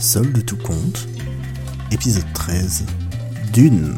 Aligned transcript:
Seul 0.00 0.32
de 0.32 0.40
tout 0.40 0.56
compte, 0.56 1.08
épisode 1.90 2.32
13, 2.32 2.86
Dune. 3.52 3.96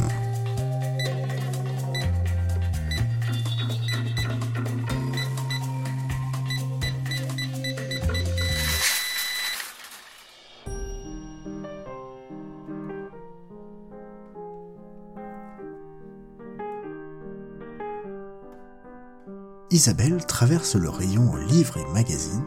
Isabelle 19.71 20.25
traverse 20.25 20.77
le 20.77 20.89
rayon 20.89 21.37
livres 21.37 21.77
et 21.77 21.93
magazines 21.93 22.47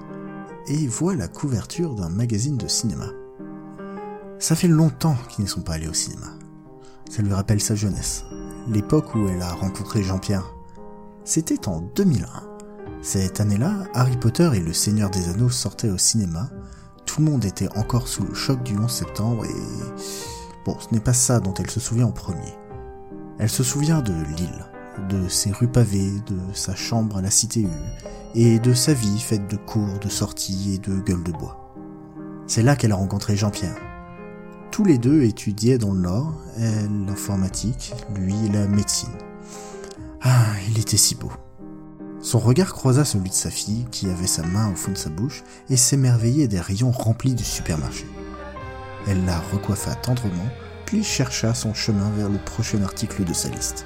et 0.68 0.88
voit 0.88 1.14
la 1.14 1.28
couverture 1.28 1.94
d'un 1.94 2.10
magazine 2.10 2.58
de 2.58 2.68
cinéma. 2.68 3.12
Ça 4.44 4.58
fait 4.58 4.68
longtemps 4.68 5.16
qu'ils 5.30 5.46
ne 5.46 5.50
sont 5.50 5.62
pas 5.62 5.76
allés 5.76 5.88
au 5.88 5.94
cinéma. 5.94 6.28
Ça 7.10 7.22
lui 7.22 7.32
rappelle 7.32 7.62
sa 7.62 7.76
jeunesse, 7.76 8.26
l'époque 8.68 9.16
où 9.16 9.30
elle 9.30 9.42
a 9.42 9.54
rencontré 9.54 10.04
Jean-Pierre. 10.04 10.54
C'était 11.24 11.70
en 11.70 11.80
2001. 11.80 12.28
Cette 13.02 13.40
année-là, 13.40 13.86
Harry 13.94 14.18
Potter 14.18 14.50
et 14.54 14.60
le 14.60 14.74
Seigneur 14.74 15.10
des 15.12 15.30
Anneaux 15.30 15.50
sortaient 15.50 15.90
au 15.90 15.98
cinéma. 15.98 16.50
Tout 17.06 17.22
le 17.22 17.32
monde 17.32 17.46
était 17.46 17.70
encore 17.78 18.10
sous 18.10 18.26
le 18.26 18.34
choc 18.34 18.62
du 18.64 18.78
11 18.78 18.92
septembre 18.92 19.46
et... 19.46 19.94
Bon, 20.66 20.76
ce 20.78 20.94
n'est 20.94 21.00
pas 21.00 21.14
ça 21.14 21.40
dont 21.40 21.54
elle 21.54 21.72
se 21.72 21.80
souvient 21.80 22.08
en 22.08 22.12
premier. 22.12 22.54
Elle 23.40 23.50
se 23.50 23.64
souvient 23.64 24.02
de 24.02 24.12
Lille, 24.36 24.66
de 25.08 25.30
ses 25.30 25.54
rues 25.54 25.72
pavées, 25.72 26.20
de 26.28 26.38
sa 26.54 26.76
chambre 26.76 27.16
à 27.16 27.22
la 27.22 27.32
Cité 27.32 27.62
U, 27.62 27.70
et 28.36 28.60
de 28.60 28.74
sa 28.74 28.94
vie 28.94 29.20
faite 29.20 29.50
de 29.50 29.56
cours, 29.56 30.00
de 30.00 30.10
sorties 30.10 30.74
et 30.74 30.80
de 30.80 31.00
gueules 31.00 31.24
de 31.24 31.32
bois. 31.32 31.74
C'est 32.46 32.62
là 32.62 32.76
qu'elle 32.76 32.92
a 32.92 32.98
rencontré 32.98 33.38
Jean-Pierre. 33.38 33.93
Tous 34.74 34.84
les 34.84 34.98
deux 34.98 35.22
étudiaient 35.22 35.78
dans 35.78 35.94
le 35.94 36.00
Nord, 36.00 36.34
elle 36.58 37.06
l'informatique, 37.06 37.94
lui 38.16 38.50
la 38.52 38.66
médecine. 38.66 39.14
Ah, 40.24 40.48
il 40.68 40.80
était 40.80 40.98
si 40.98 41.14
beau. 41.14 41.32
Son 42.22 42.40
regard 42.40 42.74
croisa 42.74 43.06
celui 43.06 43.30
de 43.30 43.36
sa 43.36 43.52
fille, 43.52 43.86
qui 43.92 44.10
avait 44.10 44.26
sa 44.26 44.42
main 44.42 44.72
au 44.72 44.76
fond 44.76 44.92
de 44.92 44.98
sa 44.98 45.12
bouche, 45.12 45.44
et 45.70 45.78
s'émerveillait 45.78 46.48
des 46.48 46.60
rayons 46.60 46.90
remplis 46.90 47.36
du 47.36 47.44
supermarché. 47.44 48.08
Elle 49.08 49.24
la 49.26 49.40
recoiffa 49.40 49.94
tendrement, 49.94 50.50
puis 50.88 51.04
chercha 51.04 51.54
son 51.54 51.76
chemin 51.76 52.10
vers 52.18 52.30
le 52.30 52.40
prochain 52.40 52.82
article 52.82 53.26
de 53.26 53.34
sa 53.34 53.50
liste. 53.50 53.86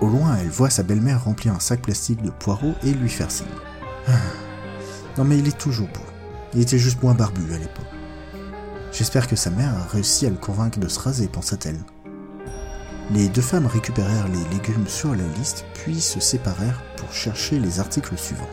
Au 0.00 0.08
loin, 0.08 0.36
elle 0.40 0.50
voit 0.50 0.70
sa 0.70 0.82
belle-mère 0.82 1.22
remplir 1.22 1.54
un 1.54 1.60
sac 1.60 1.82
plastique 1.82 2.22
de 2.22 2.30
poireaux 2.30 2.74
et 2.82 2.92
lui 2.92 3.10
faire 3.10 3.30
signe. 3.30 3.46
Ah. 4.08 4.18
Non 5.18 5.22
mais 5.22 5.38
il 5.38 5.46
est 5.46 5.56
toujours 5.56 5.86
beau. 5.86 6.00
Il 6.52 6.62
était 6.62 6.78
juste 6.78 7.00
moins 7.00 7.14
barbu 7.14 7.54
à 7.54 7.58
l'époque. 7.58 7.99
J'espère 8.92 9.28
que 9.28 9.36
sa 9.36 9.50
mère 9.50 9.74
a 9.74 9.92
réussi 9.92 10.26
à 10.26 10.30
le 10.30 10.36
convaincre 10.36 10.78
de 10.78 10.88
se 10.88 10.98
raser, 10.98 11.28
pensa-t-elle. 11.28 11.78
Les 13.12 13.28
deux 13.28 13.42
femmes 13.42 13.66
récupérèrent 13.66 14.28
les 14.28 14.56
légumes 14.56 14.86
sur 14.86 15.10
la 15.14 15.26
liste, 15.38 15.64
puis 15.74 16.00
se 16.00 16.20
séparèrent 16.20 16.82
pour 16.96 17.12
chercher 17.12 17.58
les 17.58 17.80
articles 17.80 18.16
suivants. 18.16 18.48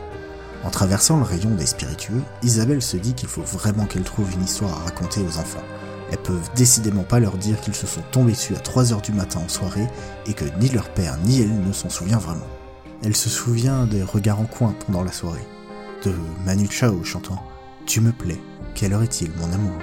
En 0.64 0.70
traversant 0.70 1.18
le 1.18 1.24
rayon 1.24 1.50
des 1.50 1.66
spiritueux, 1.66 2.22
Isabelle 2.42 2.82
se 2.82 2.96
dit 2.96 3.14
qu'il 3.14 3.28
faut 3.28 3.42
vraiment 3.42 3.86
qu'elle 3.86 4.02
trouve 4.02 4.32
une 4.32 4.44
histoire 4.44 4.72
à 4.72 4.84
raconter 4.84 5.20
aux 5.20 5.38
enfants. 5.38 5.62
Elles 6.10 6.18
peuvent 6.18 6.50
décidément 6.56 7.04
pas 7.04 7.20
leur 7.20 7.36
dire 7.36 7.60
qu'ils 7.60 7.74
se 7.74 7.86
sont 7.86 8.02
tombés 8.10 8.32
dessus 8.32 8.56
à 8.56 8.58
3h 8.58 9.02
du 9.02 9.12
matin 9.12 9.40
en 9.44 9.48
soirée 9.48 9.86
et 10.26 10.34
que 10.34 10.44
ni 10.58 10.68
leur 10.70 10.88
père 10.88 11.16
ni 11.24 11.40
elle 11.40 11.60
ne 11.60 11.72
s'en 11.72 11.90
souvient 11.90 12.18
vraiment. 12.18 12.46
Elle 13.04 13.14
se 13.14 13.28
souvient 13.28 13.86
des 13.86 14.02
regards 14.02 14.40
en 14.40 14.46
coin 14.46 14.74
pendant 14.86 15.04
la 15.04 15.12
soirée, 15.12 15.46
de 16.04 16.12
Manu 16.44 16.66
Chao 16.68 17.04
chantant 17.04 17.40
Tu 17.86 18.00
me 18.00 18.10
plais, 18.10 18.40
quelle 18.74 18.92
heure 18.92 19.02
est-il, 19.02 19.30
mon 19.36 19.52
amour? 19.52 19.78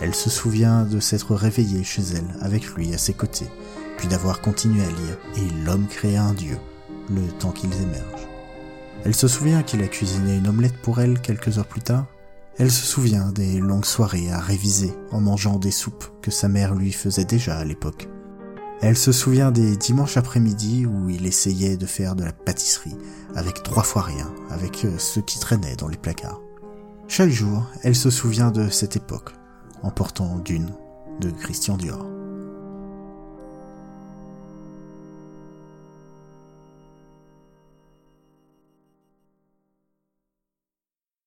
Elle 0.00 0.14
se 0.14 0.30
souvient 0.30 0.84
de 0.84 1.00
s'être 1.00 1.34
réveillée 1.34 1.84
chez 1.84 2.02
elle 2.14 2.36
avec 2.40 2.66
lui 2.66 2.92
à 2.94 2.98
ses 2.98 3.14
côtés, 3.14 3.48
puis 3.96 4.08
d'avoir 4.08 4.40
continué 4.40 4.82
à 4.82 4.88
lire 4.88 5.18
et 5.36 5.64
l'homme 5.64 5.86
créa 5.86 6.22
un 6.22 6.34
dieu, 6.34 6.58
le 7.10 7.26
temps 7.38 7.52
qu'ils 7.52 7.74
émergent. 7.82 8.28
Elle 9.04 9.14
se 9.14 9.28
souvient 9.28 9.62
qu'il 9.62 9.82
a 9.82 9.88
cuisiné 9.88 10.36
une 10.36 10.48
omelette 10.48 10.78
pour 10.82 11.00
elle 11.00 11.20
quelques 11.20 11.58
heures 11.58 11.66
plus 11.66 11.82
tard 11.82 12.06
elle 12.56 12.70
se 12.70 12.86
souvient 12.86 13.32
des 13.32 13.58
longues 13.58 13.84
soirées 13.84 14.30
à 14.30 14.38
réviser 14.38 14.94
en 15.10 15.20
mangeant 15.20 15.58
des 15.58 15.72
soupes 15.72 16.04
que 16.22 16.30
sa 16.30 16.46
mère 16.46 16.74
lui 16.74 16.92
faisait 16.92 17.24
déjà 17.24 17.58
à 17.58 17.64
l'époque. 17.64 18.08
Elle 18.80 18.96
se 18.96 19.10
souvient 19.10 19.50
des 19.50 19.76
dimanches 19.76 20.16
après-midi 20.16 20.86
où 20.86 21.10
il 21.10 21.26
essayait 21.26 21.76
de 21.76 21.86
faire 21.86 22.14
de 22.14 22.22
la 22.22 22.32
pâtisserie 22.32 22.96
avec 23.34 23.64
trois 23.64 23.82
fois 23.82 24.02
rien, 24.02 24.32
avec 24.50 24.84
euh, 24.84 24.98
ce 24.98 25.18
qui 25.18 25.40
traînait 25.40 25.74
dans 25.74 25.88
les 25.88 25.96
placards. 25.96 26.40
Chaque 27.08 27.30
jour, 27.30 27.66
elle 27.82 27.96
se 27.96 28.10
souvient 28.10 28.52
de 28.52 28.68
cette 28.68 28.96
époque, 28.96 29.32
en 29.84 29.90
portant 29.90 30.38
Dune 30.38 30.72
de 31.20 31.30
Christian 31.30 31.76
Dior. 31.76 32.13